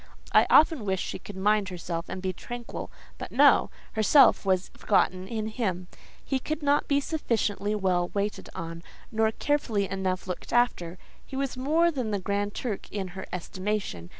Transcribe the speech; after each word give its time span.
I 0.33 0.47
often 0.49 0.83
wished 0.83 1.05
she 1.05 1.21
would 1.27 1.37
mind 1.37 1.69
herself 1.69 2.09
and 2.09 2.23
be 2.23 2.33
tranquil; 2.33 2.89
but 3.19 3.31
no—herself 3.31 4.43
was 4.47 4.69
forgotten 4.69 5.27
in 5.27 5.45
him: 5.49 5.87
he 6.25 6.39
could 6.39 6.63
not 6.63 6.87
be 6.87 6.99
sufficiently 6.99 7.75
well 7.75 8.07
waited 8.11 8.49
on, 8.55 8.81
nor 9.11 9.31
carefully 9.31 9.87
enough 9.87 10.25
looked 10.25 10.51
after; 10.51 10.97
he 11.23 11.35
was 11.35 11.55
more 11.55 11.91
than 11.91 12.09
the 12.09 12.17
Grand 12.17 12.55
Turk 12.55 12.91
in 12.91 13.09
her 13.09 13.27
estimation. 13.31 14.09